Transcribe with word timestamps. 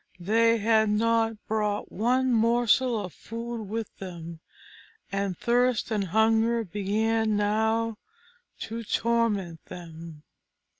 They 0.19 0.57
had 0.57 0.89
not 0.89 1.37
brought 1.45 1.91
one 1.91 2.33
morsel 2.33 2.99
of 2.99 3.13
food 3.13 3.65
with 3.69 3.95
them, 3.97 4.39
and 5.11 5.37
thirst 5.37 5.91
and 5.91 6.05
hunger 6.05 6.63
began 6.63 7.35
now 7.37 7.99
to 8.61 8.83
torment 8.83 9.63
them. 9.65 10.23